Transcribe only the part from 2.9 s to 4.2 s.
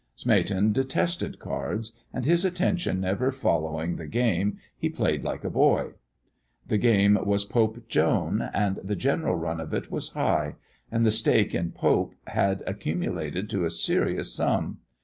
never following the